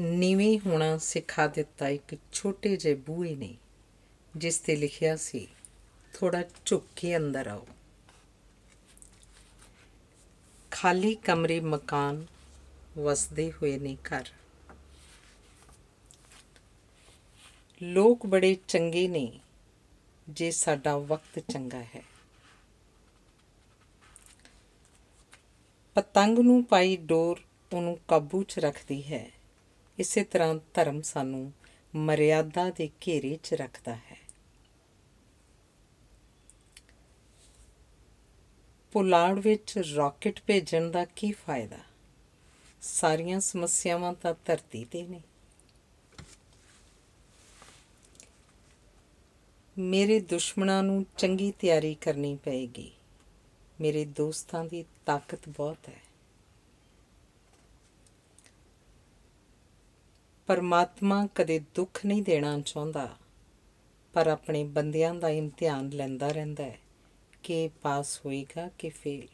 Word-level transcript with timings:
ਨੀਵੇਂ 0.00 0.58
ਹੋਣਾ 0.58 0.98
ਸਿਖਾ 0.98 1.46
ਦਿੱਤਾ 1.46 1.88
ਇੱਕ 1.88 2.16
ਛੋਟੇ 2.32 2.76
ਜਿਹੇ 2.76 2.94
ਬੂਹੇ 2.94 3.36
ਨੇ, 3.36 3.56
ਜਿਸ 4.36 4.58
ਤੇ 4.58 4.76
ਲਿਖਿਆ 4.76 5.16
ਸੀ 5.16 5.48
ਥੋੜਾ 6.14 6.44
ਝੁੱਕ 6.64 6.86
ਕੇ 6.96 7.16
ਅੰਦਰ 7.16 7.46
ਆਓ। 7.46 7.66
ਖਾਲੀ 10.70 11.14
ਕਮਰੇ 11.14 11.60
ਮਕਾਨ 11.60 12.26
ਵਸਦੇ 12.98 13.52
ਹੋਏ 13.52 13.78
ਨੇ 13.78 13.96
ਘਰ। 13.96 14.24
ਲੋਕ 17.82 18.26
ਬੜੇ 18.26 18.56
ਚੰਗੇ 18.68 19.08
ਨੇ, 19.08 19.40
ਜੇ 20.28 20.50
ਸਾਡਾ 20.50 20.98
ਵਕਤ 20.98 21.38
ਚੰਗਾ 21.52 21.82
ਹੈ। 21.82 22.02
ਪਤੰਗ 25.94 26.38
ਨੂੰ 26.38 26.64
ਪਾਈ 26.64 26.96
ਡੋਰ 26.96 27.40
ਉਹਨੂੰ 27.72 27.98
ਕਾਬੂ 28.08 28.42
'ਚ 28.42 28.58
ਰੱਖਦੀ 28.58 29.12
ਹੈ। 29.12 29.37
ਇਸੇ 29.98 30.24
ਤਰ੍ਹਾਂ 30.24 30.54
ਧਰਮ 30.74 31.02
ਸਾਨੂੰ 31.02 31.52
ਮਰਿਆਦਾ 31.94 32.70
ਦੇ 32.70 32.90
ਘੇਰੇ 33.06 33.38
'ਚ 33.42 33.54
ਰੱਖਦਾ 33.54 33.94
ਹੈ। 33.94 34.16
ਪੁਲਾੜ 38.92 39.38
ਵਿੱਚ 39.38 39.78
ਰਾਕਟ 39.78 40.42
ਭੇਜਣ 40.46 40.90
ਦਾ 40.90 41.04
ਕੀ 41.04 41.32
ਫਾਇਦਾ? 41.32 41.78
ਸਾਰੀਆਂ 42.82 43.40
ਸਮੱਸਿਆਵਾਂ 43.40 44.12
ਤਾਂ 44.12 44.34
ਧਰਤੀ 44.44 44.84
ਤੇ 44.84 45.02
ਨੇ। 45.02 45.22
ਮੇਰੇ 49.78 50.20
ਦੁਸ਼ਮਣਾਂ 50.20 50.82
ਨੂੰ 50.82 51.06
ਚੰਗੀ 51.18 51.52
ਤਿਆਰੀ 51.52 51.94
ਕਰਨੀ 51.94 52.36
ਪਏਗੀ। 52.36 52.92
ਮੇਰੇ 53.80 54.04
ਦੋਸਤਾਂ 54.04 54.64
ਦੀ 54.64 54.84
ਤਾਕਤ 55.06 55.48
ਬਹੁਤ 55.48 55.88
ਹੈ। 55.88 56.07
ਪਰਮਾਤਮਾ 60.48 61.28
ਕਦੇ 61.34 61.58
ਦੁੱਖ 61.74 62.06
ਨਹੀਂ 62.06 62.22
ਦੇਣਾ 62.22 62.60
ਚਾਹੁੰਦਾ, 62.60 63.16
ਪਰ 64.12 64.26
ਆਪਣੇ 64.26 64.64
ਬੰਦਿਆਂ 64.64 65.14
ਦਾ 65.14 65.28
ਇਮਤਿਹਾਨ 65.28 65.88
ਲੈਂਦਾ 65.88 66.28
ਰਹਿੰਦਾ 66.28 66.64
ਹੈ 66.64 66.78
ਕਿ 67.42 67.68
ਪਾਸ 67.82 68.20
ਹੋਏਗਾ 68.26 68.68
ਕਿ 68.78 68.88
ਫੇਲ। 68.88 69.26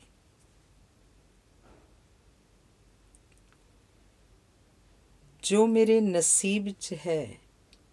ਜੋ 5.42 5.66
ਮੇਰੇ 5.66 6.00
ਨਸੀਬ 6.00 6.68
'ਚ 6.80 6.94
ਹੈ, 7.06 7.26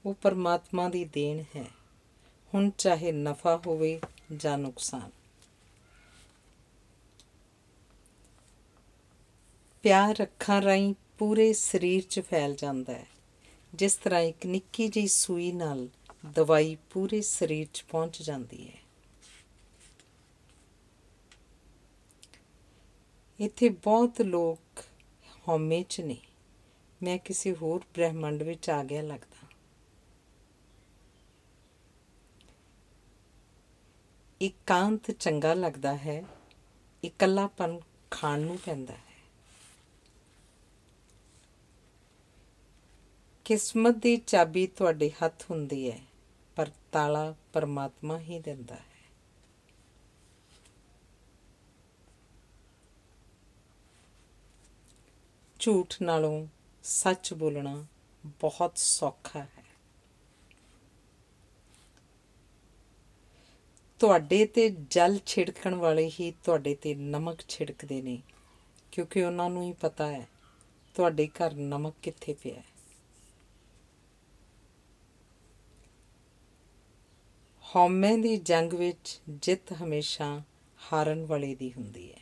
ਉਹ 0.05 0.13
ਪਰਮਾਤਮਾ 0.13 0.89
ਦੀ 0.89 1.05
ਦੇਣ 1.05 1.43
ਹੈ। 1.55 1.65
ਹੁਣ 2.53 2.69
ਚਾਹੇ 2.77 3.11
ਨਫਾ 3.11 3.61
ਹੋਵੇ 3.67 3.99
ਜਾਂ 4.35 4.57
ਨੁਕਸਾਨ। 4.57 5.09
ਪਿਆਰ 9.83 10.23
ਅੱਖਾਂ 10.23 10.61
ਰਾਹੀਂ 10.61 10.93
ਪੂਰੇ 11.17 11.53
ਸਰੀਰ 11.53 12.03
'ਚ 12.03 12.19
ਫੈਲ 12.19 12.55
ਜਾਂਦਾ 12.55 12.93
ਹੈ। 12.93 13.07
ਜਿਸ 13.73 13.95
ਤਰ੍ਹਾਂ 13.95 14.19
ਇੱਕ 14.19 14.45
ਨਿੱਕੀ 14.45 14.87
ਜਿਹੀ 14.87 15.07
ਸੂਈ 15.07 15.51
ਨਾਲ 15.51 15.89
ਦਵਾਈ 16.25 16.77
ਪੂਰੇ 16.89 17.21
ਸਰੀਰ 17.21 17.67
'ਚ 17.73 17.85
ਪਹੁੰਚ 17.89 18.21
ਜਾਂਦੀ 18.21 18.69
ਹੈ। 18.69 18.77
ਇੱਥੇ 23.39 23.69
ਬਹੁਤ 23.69 24.21
ਲੋਕ 24.21 24.83
ਹਉਮੈ 25.47 25.83
'ਚ 25.89 26.01
ਨੇ। 26.01 26.17
ਮੈਂ 27.03 27.17
ਕਿਸੇ 27.17 27.55
ਹੋਰ 27.55 27.81
ਬ੍ਰਹਿਮੰਡ 27.93 28.43
ਵਿੱਚ 28.43 28.69
ਆ 28.69 28.83
ਗਿਆ 28.83 29.01
ਲੱਗਦਾ। 29.01 29.47
ਇਕਾਂਤ 34.41 35.11
ਚੰਗਾ 35.11 35.53
ਲੱਗਦਾ 35.53 35.97
ਹੈ। 35.97 36.23
ਇਕੱਲਾਪਨ 37.03 37.79
ਖਾਣ 38.11 38.39
ਨੂੰ 38.39 38.59
ਪੈਂਦਾ 38.65 38.93
ਹੈ। 38.93 39.10
ਕਿਸਮਤ 43.45 43.95
ਦੀ 43.95 44.15
ਚਾਬੀ 44.17 44.65
ਤੁਹਾਡੇ 44.67 45.11
ਹੱਥ 45.23 45.43
ਹੁੰਦੀ 45.51 45.89
ਹੈ, 45.91 45.99
ਪਰ 46.55 46.69
ਤਾਲਾ 46.91 47.33
ਪਰਮਾਤਮਾ 47.53 48.19
ਹੀ 48.19 48.39
ਦਿੰਦਾ 48.39 48.75
ਹੈ। 48.75 48.89
ਝੂਠ 55.59 55.95
ਨਾਲੋਂ 56.01 56.47
ਸੱਚ 56.83 57.33
ਬੋਲਣਾ 57.33 57.85
ਬਹੁਤ 58.25 58.77
ਸੌਖਾ 58.77 59.39
ਹੈ। 59.39 59.63
ਤੁਹਾਡੇ 63.99 64.45
ਤੇ 64.45 64.69
ਜਲ 64.89 65.19
ਛਿੜਕਣ 65.25 65.75
ਵਾਲੇ 65.75 66.09
ਹੀ 66.19 66.33
ਤੁਹਾਡੇ 66.43 66.75
ਤੇ 66.75 66.95
ਨਮਕ 66.95 67.41
ਛਿੜਕਦੇ 67.47 68.01
ਨੇ, 68.01 68.21
ਕਿਉਂਕਿ 68.91 69.23
ਉਹਨਾਂ 69.23 69.49
ਨੂੰ 69.49 69.63
ਹੀ 69.63 69.73
ਪਤਾ 69.73 70.07
ਹੈ, 70.07 70.27
ਤੁਹਾਡੇ 70.95 71.27
ਘਰ 71.27 71.53
ਨਮਕ 71.53 71.93
ਕਿੱਥੇ 72.01 72.33
ਪਿਆ 72.33 72.55
ਹੈ। 72.55 72.70
ਹਉਮੈ 77.75 78.17
ਦੀ 78.17 78.37
ਜੰਗ 78.37 78.73
ਵਿੱਚ 78.73 79.21
ਜਿੱਤ 79.29 79.73
ਹਮੇਸ਼ਾ 79.73 80.41
ਹਾਰਨ 80.79 81.25
ਵਾਲੇ 81.25 81.55
ਦੀ 81.55 81.71
ਹੁੰਦੀ 81.77 82.11
ਹੈ। 82.11 82.19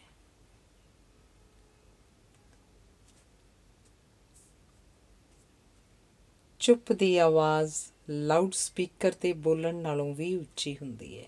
ਚੁੱਪ 6.61 6.91
ਦੀ 6.93 7.17
ਆਵਾਜ਼ 7.17 7.73
ਲਾਊਡ 8.09 8.51
ਸਪੀਕਰ 8.53 9.11
ਤੇ 9.11 9.33
ਬੋਲਣ 9.33 9.75
ਨਾਲੋਂ 9.75 10.15
ਵੀ 10.15 10.35
ਉੱਚੀ 10.35 10.75
ਹੁੰਦੀ 10.81 11.19
ਹੈ। 11.19 11.25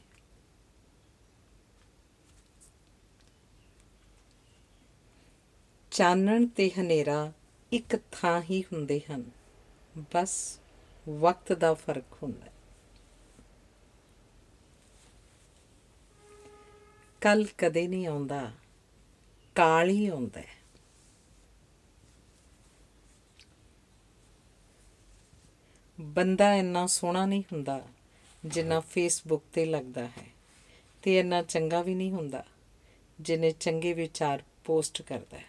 ਚਾਨਣ 5.92 6.48
ਤੇ 6.48 6.70
ਹਨੇਰਾ 6.70 7.32
ਇੱਕ 7.72 7.96
ਥਾਂ 8.12 8.42
ਹੀ 8.42 8.64
ਹੁੰਦੇ 8.64 9.02
ਹਨ। 9.12 9.24
ਬਸ 10.14 10.59
ਵਕਤ 11.09 11.53
ਦਾ 11.53 11.74
ਫ਼ਰਕ 11.74 12.18
ਹੁੰਦਾ 12.24 12.46
ਹੈ। 12.46 12.52
ਕੱਲ 17.22 17.46
ਕਦੇ 17.58 17.88
ਨਹੀਂ 17.88 18.08
ਆਉਂਦਾ, 18.08 18.52
ਕਾਲ 19.56 19.90
ਹੀ 19.90 20.08
ਆਉਂਦਾ 20.08 20.40
ਹੈ। 20.40 20.59
ਬੰਦਾ 25.98 26.54
ਇੰਨਾ 26.56 26.86
ਸੋਹਣਾ 26.88 27.26
ਨਹੀਂ 27.26 27.44
ਹੁੰਦਾ 27.54 27.82
ਜਿੰਨਾ 28.44 28.80
ਫੇਸਬੁੱਕ 28.80 29.44
ਤੇ 29.54 29.66
ਲੱਗਦਾ 29.66 30.06
ਹੈ 30.08 30.26
ਤੇ 31.04 31.18
ਇੰਨਾ 31.20 31.42
ਚੰਗਾ 31.44 31.82
ਵੀ 31.82 31.96
ਨਹੀਂ 31.96 32.12
ਹੁੰਦਾ 32.12 32.44
ਜਿਨੇ 33.20 33.52
ਚੰਗੇ 33.52 33.94
ਵਿਚਾਰ 33.94 34.44
ਪੋਸਟ 34.64 35.02
ਕਰਦਾ 35.02 35.38
ਹੈ। 35.38 35.46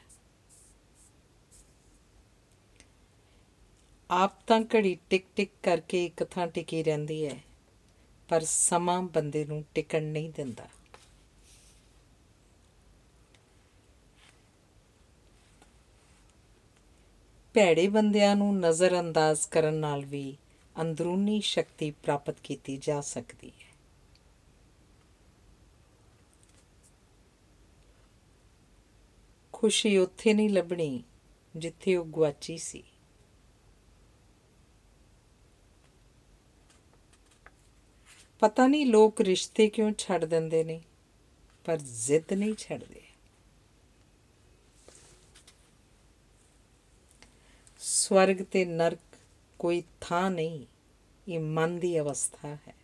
ਆਪ 4.11 4.39
ਤਾਂ 4.47 4.61
ਘੜੀ 4.75 4.97
ਟਿਕ 5.11 5.25
ਟਿਕ 5.37 5.51
ਕਰਕੇ 5.63 6.05
ਇੱਕ 6.05 6.25
ਥਾਂ 6.25 6.47
ਟਿਕੀ 6.47 6.83
ਰਹਿੰਦੀ 6.83 7.25
ਹੈ, 7.27 7.39
ਪਰ 8.29 8.41
ਸਮਾਂ 8.41 9.03
ਬੰਦੇ 9.05 9.45
ਨੂੰ 9.45 9.65
ਟਿਕਣ 9.75 10.03
ਨਹੀਂ 10.03 10.31
ਦਿੰਦਾ। 10.31 10.69
ਭੈੜੇ 17.55 17.89
ਬੰਦਿਆਂ 17.89 18.37
ਨੂੰ 18.37 18.61
ਨਜ਼ਰ 18.61 19.01
ਅੰਦਾਜ਼ 19.01 19.49
ਕਰਨ 19.49 19.75
ਨਾਲ 19.75 20.05
ਵੀ 20.05 20.37
ਅੰਦਰੂਨੀ 20.81 21.41
ਸ਼ਕਤੀ 21.41 21.91
ਪ੍ਰਾਪਤ 21.91 22.41
ਕੀਤੀ 22.45 22.77
ਜਾ 22.77 23.01
ਸਕਦੀ 23.01 23.53
ਹੈ। 23.63 23.71
ਖੁਸ਼ੀ 29.53 29.97
ਉੱਥੇ 29.99 30.35
ਨਹੀਂ 30.35 30.51
ਲੱਭਣੀ 30.51 31.03
ਜਿੱਥੇ 31.57 31.97
ਉਹ 31.97 32.05
ਗਵਾਚੀ 32.05 32.59
ਸੀ। 32.59 32.83
ਪਤਾ 38.41 38.67
ਨਹੀਂ 38.67 38.87
ਲੋਕ 38.87 39.21
ਰਿਸ਼ਤੇ 39.21 39.69
ਕਿਉਂ 39.69 39.93
ਛੱਡ 39.99 40.25
ਦਿੰਦੇ 40.25 40.65
ਨੇ, 40.65 40.81
ਪਰ 41.65 41.77
ਜ਼ਿੱਦ 41.77 42.33
ਨਹੀਂ 42.33 42.55
ਛੱਡਦੇ। 42.59 43.02
ਸਵਰਗ 48.03 48.37
ਤੇ 48.37 48.65
ਨਰਕ 48.65 49.17
ਕੋਈ 49.59 49.83
ਥਾਂ 50.01 50.31
ਨਹੀਂ, 50.31 50.67
ਇਹ 51.29 51.41
ਮਨ 51.41 51.79
ਦੀ 51.79 52.01
ਅਵਸਥਾ 52.01 52.49
ਹੈ। 52.49 52.75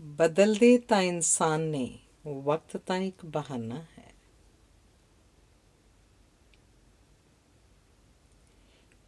ਬਦਲਦੇ 0.00 0.78
ਤਾਂ 0.78 1.02
ਇਨਸਾਨ 1.02 1.60
ਨੇ, 1.60 1.98
ਵਕਤ 2.26 2.76
ਤਾਂ 2.76 2.96
ਇੱਕ 2.96 3.26
ਬਹਾਨਾ 3.26 3.82
ਹੈ। 3.98 4.12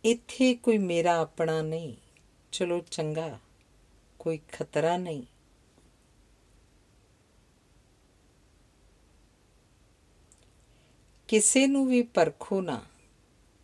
ਇੱਥੇ 0.05 0.55
ਕੋਈ 0.55 0.79
ਮੇਰਾ 0.79 1.17
ਆਪਣਾ 1.17 1.63
ਨਹੀਂ, 1.63 1.97
ਚਲੋ 2.53 2.81
ਚੰਗਾ, 2.91 3.39
ਕੋਈ 4.19 4.41
ਖਤਰਾ 4.53 4.97
ਨਹੀਂ। 4.97 5.23
ਕਿਸੇ 11.29 11.67
ਨੂੰ 11.67 11.87
ਵੀ 11.87 12.03
ਪਰਖੋ 12.03 12.61
ਨਾ, 12.61 12.85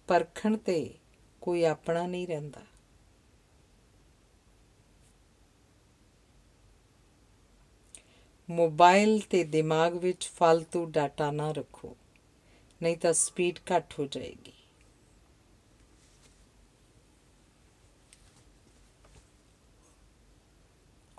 ਪਰਖਣ 0.09 0.57
ਤੇ 0.57 0.95
ਕੋਈ 1.41 1.65
ਆਪਣਾ 1.65 2.07
ਨਹੀਂ 2.07 2.27
ਰਹਿੰਦਾ। 2.29 2.61
ਮੋਬਾਈਲ 8.51 9.21
ਤੇ 9.21 9.45
ਦਿਮਾਗ 9.45 9.95
ਵਿੱਚ 9.95 10.31
ਫालतू 10.39 10.91
ਡਾਟਾ 10.91 11.31
ਨਾ 11.31 11.53
ਰੱਖੋ, 11.53 11.97
ਨਹੀਂ 12.83 12.97
ਤਾਂ 12.97 13.13
ਸਪੀਡ 13.13 13.59
ਘੱਟ 13.59 13.95
ਹੋ 13.99 14.07
ਜਾਏਗੀ। 14.07 14.53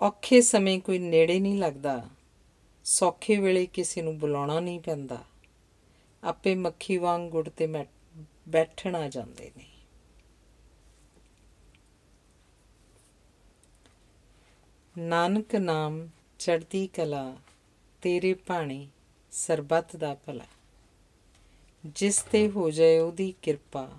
ਔਖੇ 0.00 0.40
ਸਮੇਂ 0.40 0.80
ਕੋਈ 0.80 0.98
ਨੇੜੇ 0.98 1.40
ਨਹੀਂ 1.40 1.58
ਲੱਗਦਾ, 1.58 2.08
ਸੌਖੇ 2.84 3.36
ਵੇਲੇ 3.36 3.66
ਕਿਸੇ 3.66 4.02
ਨੂੰ 4.02 4.18
ਬੁਲਾਉਣਾ 4.18 4.60
ਨਹੀਂ 4.60 4.80
ਪੈਂਦਾ। 4.80 5.24
ਆਪੇ 6.24 6.54
ਮੱਖੀ 6.54 6.96
ਵਾਂਗ 6.96 7.22
ਗੁੜ 7.22 7.48
ਤੇ 7.48 7.66
ਮੈਂ- 7.66 8.22
ਬੈਠਣ 8.48 8.94
ਆ 8.94 9.08
ਜਾਂਦੇ 9.08 9.52
ਨੇ। 9.56 9.68
ਨਾਨਕ 14.98 15.54
ਨਾਮ 15.54 16.08
ਚੜ੍ਹਦੀ 16.38 16.86
ਕਲਾ, 16.86 17.36
ਤੇਰੇ 18.02 18.34
ਭਾਣੇ 18.34 18.88
ਸਰਬੱਤ 19.30 19.96
ਦਾ 19.96 20.14
ਭਲਾ। 20.14 20.46
ਜਿਸ 21.86 22.22
ਤੇ 22.22 22.50
ਹੋ 22.50 22.70
ਜਾਏ 22.70 22.98
ਉਹਦੀ 22.98 23.34
ਕਿਰਪਾ, 23.42 23.98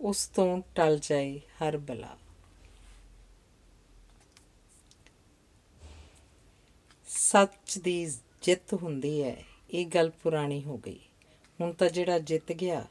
ਉਸ 0.00 0.26
ਤੋਂ 0.26 0.62
ਟਲ 0.74 0.98
ਜਾਏ 1.02 1.38
ਹਰ 1.38 1.76
ਬਲਾ। 1.76 2.18
ਸੱਚ 7.06 7.78
ਦੀ 7.78 8.06
ਜਿੱਤ 8.42 8.74
ਹੁੰਦੀ 8.74 9.22
ਹੈ, 9.22 9.44
ਇਹ 9.70 9.86
ਗੱਲ 9.86 10.10
ਪੁਰਾਣੀ 10.10 10.62
ਹੋ 10.62 10.78
ਗਈ। 10.78 11.00
ਹੁਣ 11.60 11.72
ਤਾਂ 11.72 11.88
ਜਿਹੜਾ 11.88 12.18
ਜਿੱਤ 12.18 12.52
ਗਿਆ, 12.52 12.86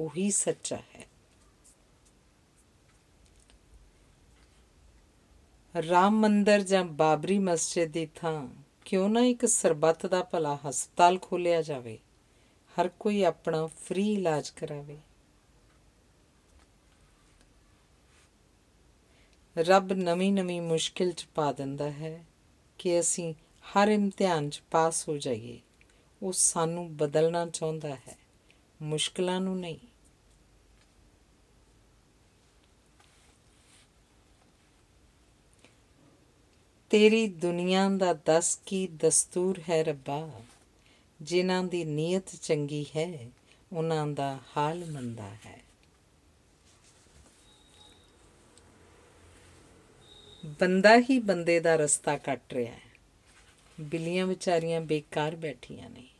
ਉਹੀ 0.00 0.30
ਸੱਚਾ 0.30 0.76
ਹੈ। 0.76 1.06
ਰਾਮ 5.74 6.20
ਮੰਦਰ 6.20 6.62
ਜਾਂ 6.62 6.84
ਬਾਬਰੀ 6.84 7.38
ਮਸਜਿਦ 7.38 7.92
ਦੀ 7.92 8.06
ਥਾਂ 8.14 8.48
ਕਿਉਂ 8.84 9.08
ਨਾ 9.08 9.20
ਇੱਕ 9.20 9.46
ਸਰਬੱਤ 9.46 10.06
ਦਾ 10.06 10.22
ਭਲਾ 10.22 10.58
ਹਸਪਤਾਲ 10.68 11.18
ਖੋਲਿਆ 11.18 11.62
ਜਾਵੇ, 11.62 11.98
ਹਰ 12.76 12.88
ਕੋਈ 12.88 13.22
ਆਪਣਾ 13.24 13.66
ਫ੍ਰੀ 13.66 14.12
ਇਲਾਜ 14.12 14.50
ਕਰਾਵੇ। 14.50 14.98
ਰੱਬ 19.56 19.92
ਨਵੀਂ 19.92 20.32
ਨਵੀਂ 20.32 20.60
ਮੁਸ਼ਕਿਲ 20.62 21.12
ਚ 21.12 21.26
ਪਾ 21.34 21.52
ਦਿੰਦਾ 21.52 21.90
ਹੈ 21.90 22.24
ਕਿ 22.78 23.00
ਅਸੀਂ 23.00 23.34
ਹਰ 23.72 23.88
ਇਮਤਿਹਾਨ 23.88 24.50
ਚ 24.50 24.62
ਪਾਸ 24.70 25.08
ਹੋ 25.08 25.16
ਜਾਈਏ। 25.18 25.60
ਉਹ 26.22 26.32
ਸਾਨੂੰ 26.32 26.96
ਬਦਲਣਾ 26.96 27.46
ਚਾਹੁੰਦਾ 27.46 27.94
ਹੈ। 27.94 28.18
ਮੁਸ਼ਕਲਾਂ 28.82 29.40
ਨੂੰ 29.40 29.60
ਨਹੀਂ। 29.60 29.78
ਤੇਰੀ 36.90 37.28
ਦੁਨੀਆ 37.28 37.88
ਦਾ 37.96 38.12
ਦਸ 38.12 38.60
ਕੀ 38.66 38.86
ਦਸਤੂਰ 38.86 39.60
ਹੈ 39.70 39.82
ਰੱਬਾ? 39.82 40.40
ਜਿਨ੍ਹਾਂ 41.22 41.64
ਦੀ 41.64 41.84
ਨੀਅਤ 41.84 42.28
ਚੰਗੀ 42.42 42.86
ਹੈ, 42.96 43.30
ਉਹਨਾਂ 43.72 44.06
ਦਾ 44.06 44.38
ਹਾਲ 44.56 44.84
ਮੰਦਾ 44.84 45.34
ਹੈ। 45.34 45.62
ਬੰਦਾ 50.46 50.96
ਹੀ 50.98 51.18
ਬੰਦੇ 51.18 51.60
ਦਾ 51.60 51.76
ਰਸਤਾ 51.76 52.18
ਕੱਟ 52.18 52.52
ਰਿਹਾ 52.52 52.74
ਹੈ। 52.74 52.92
ਬਿੱਲੀਆਂ 53.80 54.26
ਵਿਚਾਰੀਆਂ 54.26 54.80
ਬੇਕਾਰ 54.80 55.36
ਬੈਠੀਆਂ 55.36 55.90
ਨੇ। 55.90 56.11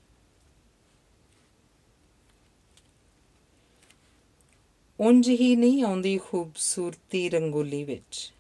ਉਂਝ 5.03 5.29
ਹੀ 5.29 5.57
ਨਹੀਂ 5.57 5.83
ਆਉਂਦੀ 5.83 6.19
ਖੂਬਸੂਰਤੀ 6.19 7.31
ਰੰਗੋਲੀ 7.31 7.85
ਵਿੱਚ। 7.85 8.33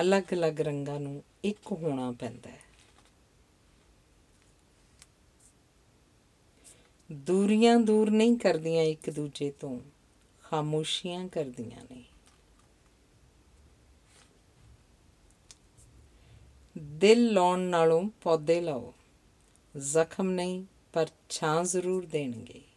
ਅਲੱਗ-ਅਲੱਗ 0.00 0.60
ਰੰਗਾਂ 0.60 1.00
ਨੂੰ 1.00 1.22
ਇੱਕ 1.44 1.72
ਹੋਣਾ 1.72 2.12
ਪੈਂਦਾ 2.12 2.50
ਹੈ। 2.50 2.60
ਦੂਰੀਆਂ 7.12 7.76
ਦੂਰ 7.76 8.10
ਨਹੀਂ 8.10 8.36
ਕਰਦੀਆਂ 8.36 8.82
ਇੱਕ 8.82 9.10
ਦੂਜੇ 9.10 9.50
ਤੋਂ, 9.50 9.80
ਖਾਮੋਸ਼ੀਆਂ 10.42 11.28
ਕਰਦੀਆਂ 11.28 11.94
ਨੇ। 11.94 12.04
ਦਿਲ 16.78 17.32
ਲਾਉਣ 17.32 17.58
ਨਾਲੋਂ 17.58 18.10
ਪੌਦੇ 18.22 18.60
ਲਾਓ। 18.60 18.94
ਜ਼ਖਮ 19.78 20.30
ਨਹੀਂ, 20.30 20.64
ਪਰ 20.92 21.06
ਛਾਂ 21.28 21.64
ਜ਼ਰੂਰ 21.64 22.06
ਦੇਣਗੇ। 22.06 22.67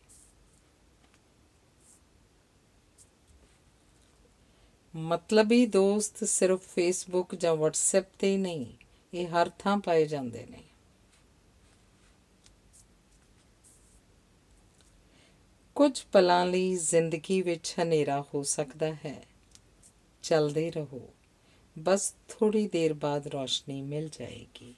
ਮਤਲਬੀ 4.95 5.65
ਦੋਸਤ 5.65 6.23
ਸਿਰਫ 6.23 6.67
ਫੇਸਬੁੱਕ 6.67 7.35
ਜਾਂ 7.35 7.53
WhatsApp 7.53 8.05
ਤੇ 8.19 8.31
ਹੀ 8.31 8.38
ਨਹੀਂ, 8.38 8.65
ਇਹ 9.13 9.27
ਹਰ 9.27 9.49
ਥਾਂ 9.49 9.77
ਪਾਏ 9.77 10.05
ਜਾਂਦੇ 10.05 10.45
ਨੇ। 10.45 10.63
ਕੁਝ 15.75 16.01
ਪਲਾਂ 16.11 16.45
ਲਈ 16.45 16.75
ਜ਼ਿੰਦਗੀ 16.75 17.41
ਵਿੱਚ 17.41 17.75
ਹਨੇਰਾ 17.81 18.21
ਹੋ 18.21 18.43
ਸਕਦਾ 18.43 18.93
ਹੈ। 18.93 19.25
ਚੱਲਦੇ 20.23 20.71
ਰਹੋ। 20.71 21.09
ਬਸ 21.79 22.15
ਥੋੜੀ 22.29 22.67
ਦੇਰ 22.67 22.93
ਬਾਅਦ 22.93 23.27
ਰੋਸ਼ਨੀ 23.27 23.81
ਮਿਲ 23.81 24.09
ਜਾਏਗੀ। 24.09 24.75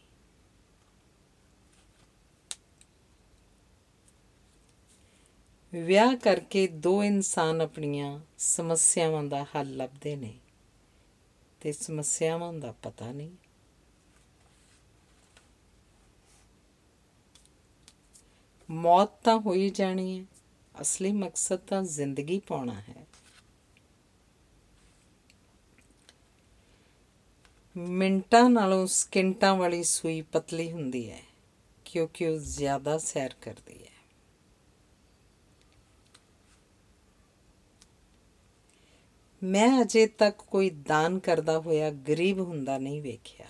ਵਿਆਹ 5.74 6.16
ਕਰਕੇ 6.16 6.68
ਦੋ 6.68 7.04
ਇਨਸਾਨ 7.04 7.62
ਆਪਣੀਆਂ 7.62 8.20
ਸਮੱਸਿਆਵਾਂ 8.38 9.24
ਦਾ 9.24 9.44
ਹੱਲ 9.44 9.78
ਲੱਭਦੇ 9.78 10.16
ਨੇ 10.16 10.34
ਤੇ 11.62 11.72
ਸਮੱਸਿਆਵਾਂ 11.72 12.54
ਦਾ 12.54 12.72
ਪਤਾ 12.72 13.12
ਨਹੀਂ। 13.12 13.31
ਮੌਤ 18.70 19.10
ਤਾਂ 19.24 19.40
ਹੋਈ 19.40 19.70
ਜਾਣੀ 19.70 20.20
ਹੈ। 20.20 20.25
ਅਸਲੀ 20.81 21.12
ਮਕਸਦ 21.12 21.56
ਤਾਂ 21.56 21.84
ਜ਼ਿੰਦਗੀ 21.84 22.40
ਪਾਉਣਾ 22.40 22.81
ਹੈ। 22.81 23.08
ਮਿੰਟਾਂ 27.78 28.50
ਨਾਲੋਂ 28.50 28.88
ਸਕਿੰਟਾਂ 28.88 29.56
ਵਾਲੀ 29.56 29.84
ਸੂਈ 29.84 30.22
ਪਤਲੀ 30.22 30.72
ਹੁੰਦੀ 30.72 31.12
ਹੈ, 31.12 31.22
ਕਿਉਂਕਿ 31.86 32.28
ਉਹ 32.28 32.38
ਜ਼ਿਆਦਾ 32.38 32.98
ਸੈਰ 32.98 33.34
ਕਰਦੀ 33.42 33.84
ਹੈ। 33.84 33.93
ਮੈਂ 39.44 39.81
ਅਜੇ 39.81 40.07
ਤੱਕ 40.07 40.38
ਕੋਈ 40.38 40.69
ਦਾਨ 40.69 41.19
ਕਰਦਾ 41.19 41.60
ਹੋਇਆ 41.60 41.92
ਗਰੀਬ 41.92 42.40
ਹੁੰਦਾ 42.40 42.78
ਨਹੀਂ 42.78 43.01
ਵੇਖਿਆ। 43.01 43.45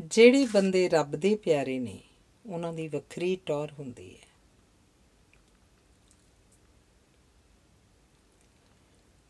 ਜਿਹੜੇ 0.00 0.46
ਬੰਦੇ 0.46 0.88
ਰੱਬ 0.88 1.16
ਦੇ 1.16 1.34
ਪਿਆਰੇ 1.34 1.78
ਨੇ, 1.78 2.00
ਉਹਨਾਂ 2.46 2.72
ਦੀ 2.72 2.88
ਵੱਖਰੀ 2.88 3.36
ਟੌਰ 3.36 3.72
ਹੁੰਦੀ 3.72 4.16
ਹੈ। 4.16 4.32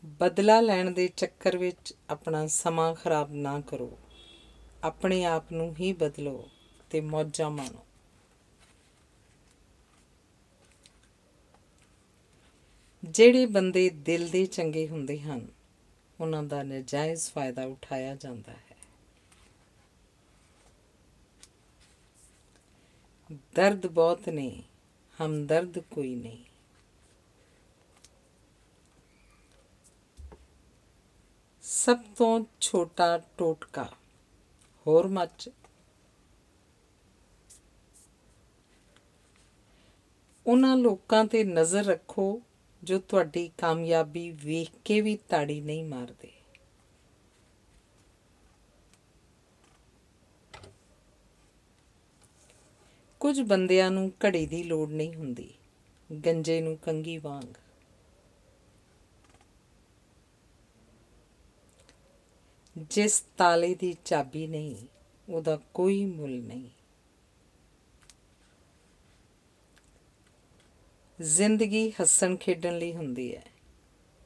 ਬਦਲਾ 0.05 0.61
ਲੈਣ 0.61 0.91
ਦੇ 0.91 1.07
ਚੱਕਰ 1.07 1.57
ਵਿੱਚ 1.57 1.93
ਆਪਣਾ 2.09 2.47
ਸਮਾਂ 2.47 2.95
ਖਰਾਬ 2.95 3.31
ਨਾ 3.31 3.61
ਕਰੋ। 3.61 3.97
ਆਪਣੇ 4.83 5.23
ਆਪ 5.23 5.51
ਨੂੰ 5.51 5.75
ਹੀ 5.79 5.93
ਬਦਲੋ 5.93 6.49
ਤੇ 6.89 7.01
ਮੌਜਾਂ 7.01 7.49
ਮਾਣੋ। 7.49 7.85
ਜਿਹੜੇ 13.13 13.45
ਬੰਦੇ 13.45 13.89
ਦਿਲ 13.89 14.29
ਦੇ 14.29 14.45
ਚੰਗੇ 14.45 14.87
ਹੁੰਦੇ 14.87 15.19
ਹਨ, 15.19 15.47
ਉਹਨਾਂ 16.21 16.43
ਦਾ 16.43 16.63
ਨਜਾਇਜ਼ 16.63 17.31
ਫਾਇਦਾ 17.31 17.65
ਉਠਾਇਆ 17.65 18.15
ਜਾਂਦਾ 18.15 18.51
ਹੈ। 18.51 18.75
ਦਰਦ 23.55 23.87
ਬਹੁਤ 23.87 24.29
ਨੇ, 24.29 24.63
ਹਮਦਰਦ 25.19 25.79
ਕੋਈ 25.79 26.15
ਨਹੀਂ। 26.15 26.43
ਸਭ 31.63 31.97
ਤੋਂ 32.15 32.45
ਛੋਟਾ 32.61 33.17
ਟੋਟਕਾ, 33.37 33.89
ਹੋਰ 34.87 35.07
ਮੱਚ। 35.07 35.49
ਉਹਨਾਂ 40.47 40.77
ਲੋਕਾਂ 40.77 41.25
ਤੇ 41.25 41.43
ਨਜ਼ਰ 41.43 41.83
ਰੱਖੋ 41.85 42.41
ਜੋ 42.83 42.99
ਤੁਹਾਡੀ 42.99 43.51
ਕਾਮਯਾਬੀ 43.57 44.31
ਵੇਖ 44.31 44.69
ਕੇ 44.85 45.01
ਵੀ 45.01 45.15
ਤਾੜੀ 45.15 45.61
ਨਹੀਂ 45.61 45.83
ਮਾਰਦੇ। 45.83 46.31
ਕੁਝ 53.19 53.41
ਬੰਦਿਆਂ 53.41 53.91
ਨੂੰ 53.91 54.11
ਘੜੀ 54.25 54.45
ਦੀ 54.45 54.63
ਲੋੜ 54.63 54.89
ਨਹੀਂ 54.89 55.15
ਹੁੰਦੀ। 55.15 55.53
ਗੰਜੇ 56.25 56.61
ਨੂੰ 56.61 56.77
ਕੰਗੀ 56.77 57.17
ਵਾਂਗ। 57.17 57.53
ਜਿਸ 62.77 63.25
ਤਾਲੇ 63.37 63.75
ਦੀ 63.75 63.95
ਚਾਬੀ 64.05 64.47
ਨਹੀਂ, 64.47 64.75
ਉਹਦਾ 65.29 65.59
ਕੋਈ 65.73 66.05
ਮੁੱਲ 66.05 66.31
ਨਹੀਂ। 66.31 66.69
ਜ਼ਿੰਦਗੀ 71.23 71.89
ਹੱਸਣ 71.89 72.35
ਖੇਡਣ 72.35 72.77
ਲਈ 72.77 72.93
ਹੁੰਦੀ 72.93 73.35
ਹੈ। 73.35 73.43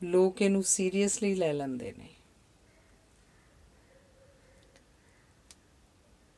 ਲੋਕ 0.04 0.42
ਇਹਨੂੰ 0.42 0.63
ਸੀਰੀਅਸਲੀ 0.63 1.36
ਲੈ 1.36 1.54
ਲੈਂਦੇ 1.54 1.94
ਨੇ। 1.98 2.10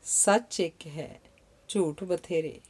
ਸੱਚ 0.04 0.60
ਇੱਕ 0.60 0.88
ਹੈ, 0.88 1.20
ਝੂਠ 1.68 2.04
ਬਥੇਰੇ। 2.04 2.62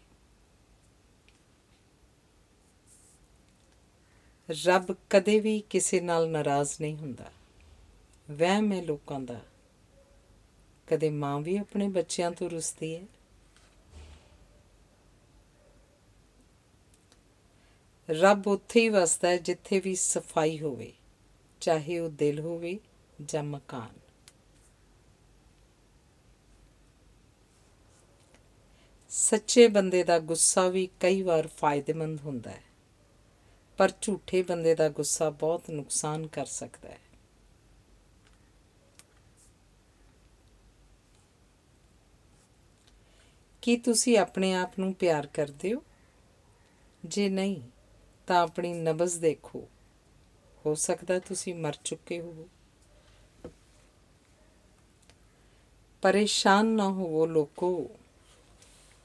ਰੱਬ 4.66 4.96
ਕਦੇ 5.10 5.40
ਵੀ 5.40 5.64
ਕਿਸੇ 5.70 6.00
ਨਾਲ 6.00 6.30
ਨਾਰਾਜ਼ 6.30 6.82
ਨਹੀਂ 6.82 6.96
ਹੁੰਦਾ। 6.96 7.32
ਵਹਿਮ 8.32 8.72
ਹੈ 8.72 8.82
ਲੋਕਾਂ 8.82 9.20
ਦਾ। 9.20 9.42
ਕਦੇ 10.88 11.10
ਮਾਂ 11.10 11.40
ਵੀ 11.40 11.58
ਆਪਣੇ 11.58 11.88
ਬੱਚਿਆਂ 11.88 12.32
ਤੋਂ 12.32 12.50
ਰੁੱਸਦੀ 12.50 12.96
ਹੈ। 12.96 13.04
ਰੱਬ 18.10 18.48
ਉੱਥੇ 18.48 18.82
ਹੀ 18.82 18.90
ਵਸਦਾ 18.90 19.30
ਹੈ 19.30 19.38
ਜਿੱਥੇ 19.38 19.80
ਵੀ 19.80 19.96
ਸਫ਼ਾਈ 19.96 20.60
ਹੋਵੇ, 20.60 20.92
ਚਾਹੇ 21.62 22.00
ਉਹ 22.00 22.10
ਦਿਲ 22.10 22.40
ਹੋਵੇ 22.40 22.78
ਜਾਂ 23.22 23.44
ਮਕਾਨ। 23.44 23.98
ਸੱਚੇ 29.12 29.68
ਬੰਦੇ 29.68 30.04
ਦਾ 30.04 30.20
ਗੁੱਸਾ 30.20 30.68
ਵੀ 30.68 30.88
ਕਈ 31.00 31.22
ਵਾਰ 31.22 31.48
ਫਾਇਦੇਮੰਦ 31.48 32.22
ਹੁੰਦਾ 32.22 32.52
ਹੈ, 32.52 32.64
ਪਰ 33.80 33.92
ਝੂਠੇ 34.02 34.42
ਬੰਦੇ 34.44 34.76
ਦਾ 34.76 34.90
ਗੁੱਸਾ 34.90 35.30
ਬਹੁਤ 35.30 35.70
ਨੁਕਸਾਨ 35.70 36.28
ਕਰ 36.28 36.46
ਸਕਦਾ 36.46 36.90
ਹੈ। 36.90 37.00
ਕੀ 43.62 43.78
ਤੁਸੀਂ 43.78 44.18
ਆਪਣੇ 44.18 44.54
ਆਪ 44.54 44.80
ਨੂੰ 44.80 44.94
ਪਿਆਰ 44.94 45.28
ਕਰਦੇ 45.28 45.74
ਹੋ? 45.74 45.84
ਜੇ 47.06 47.30
ਨਹੀਂ 47.30 47.62
ਤਾਂ 48.30 48.42
ਆਪਣੀ 48.44 48.74
ਨਬਜ਼ 48.74 49.20
ਦੇਖੋ। 49.20 49.68
ਹੋ 50.66 50.76
ਸਕਦਾ 50.76 51.20
ਤੁਸੀਂ 51.20 51.56
ਮਰ 51.56 51.74
ਚੁੱਕੇ 51.84 52.22
ਹੋ। 52.22 52.48
ਪਰੇਸ਼ਾਨ 56.02 56.66
ਨਾ 56.66 56.90
ਹੋਵੋ 56.90 57.26
ਲੋਕੋ। 57.26 57.90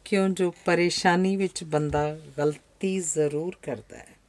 ਕਿਉਂ? 0.05 0.29
ਜੋ 0.29 0.55
ਪਰੇਸ਼ਾਨੀ 0.65 1.37
ਵਿੱਚ 1.37 1.65
ਬੰਦਾ 1.65 2.17
ਗਲਤੀ 2.39 3.01
ਜ਼ਰੂਰ 3.01 3.57
ਕਰਦਾ 3.63 3.99
ਹੈ। 3.99 4.24